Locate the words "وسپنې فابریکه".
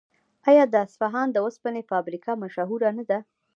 1.45-2.31